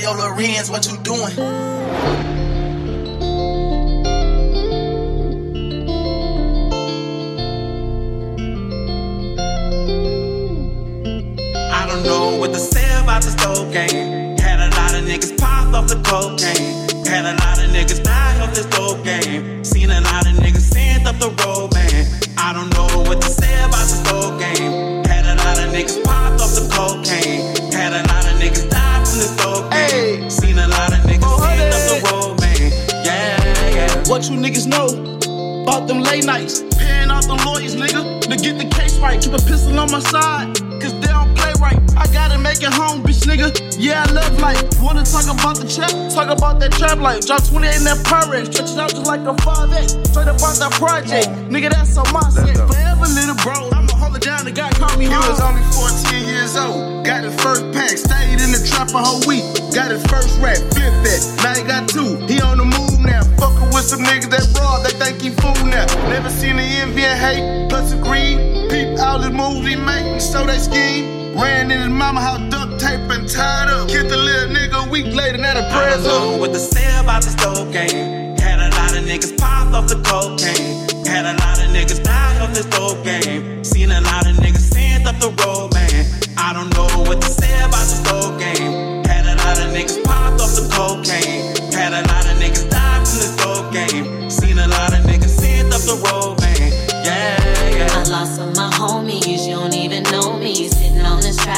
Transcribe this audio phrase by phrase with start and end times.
[0.00, 1.32] yo, Lorenz, what you doing?
[11.70, 14.38] I don't know what to say about the stove game.
[14.38, 17.04] Had a lot of niggas pop off the cocaine.
[17.06, 19.64] Had a lot of niggas die off this dope game.
[19.64, 21.71] Seen a lot of niggas send up the road,
[34.22, 34.86] What you niggas know
[35.64, 36.62] about them late nights?
[36.78, 39.20] Paying out the lawyers, nigga, to get the case right.
[39.20, 41.74] Keep a pistol on my side, cause they don't play right.
[41.98, 43.50] I gotta make it home, bitch, nigga.
[43.82, 44.62] Yeah, I love life.
[44.78, 45.90] Wanna talk about the trap?
[46.14, 47.26] Talk about that trap life.
[47.26, 50.06] Drop 28 in that Pyrex, stretch it out just like a 5X.
[50.14, 52.46] Straight up out that project, nigga, that's on my set.
[52.54, 54.44] Forever, little bro, I'ma hold it down.
[54.46, 55.26] The guy call me He home.
[55.26, 57.02] was only 14 years old.
[57.02, 59.42] Got his first pack, stayed in the trap a whole week.
[59.74, 61.20] Got his first rap, flipped that.
[61.42, 62.22] Now he got two.
[63.82, 65.86] With some niggas that broad, they think he fool now.
[66.08, 68.36] Never seen the envy and hate, plus agree.
[68.70, 71.34] Peep all the moves he make, so they scheme.
[71.34, 73.88] Ran in his mama house, duct tape and tied up.
[73.88, 76.40] Killed the little nigga a week later, now the prayers up.
[76.40, 76.58] say the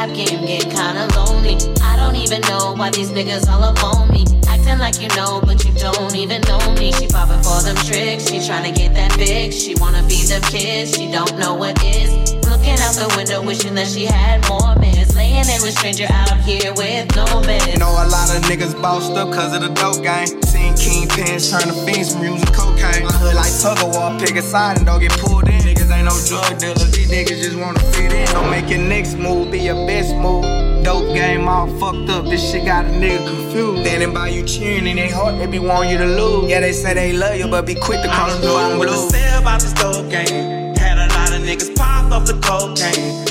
[0.00, 1.56] trap game, get kinda lonely.
[1.82, 4.24] I don't even know why these niggas all up on me.
[4.48, 6.92] Acting like you know, but you don't even know me.
[6.92, 9.56] She poppin' for them tricks, she tryna get that fix.
[9.56, 12.32] She wanna feed them kids, she don't know what is.
[12.48, 14.99] Looking out the window, wishing that she had more mans.
[15.82, 17.78] Laying in stranger out here with no man.
[17.78, 20.26] Know a lot of niggas bossed up cause of the dope game.
[20.42, 23.06] Seen kingpins turn to fiends from using cocaine.
[23.06, 25.60] I hood like tug of war, pick a side and don't get pulled in.
[25.60, 28.26] Niggas ain't no drug dealers, these niggas just wanna fit in.
[28.26, 30.44] Don't make your next move be your best move.
[30.84, 33.86] Dope game all fucked up, this shit got a nigga confused.
[33.86, 36.50] Standing by you cheering in their heart, they be wanting you to lose.
[36.50, 38.54] Yeah, they say they love you, but be quick to call cross don't the know
[38.54, 40.74] bottom what to say about this dope game.
[40.76, 43.30] Had a lot of niggas pop off the cocaine.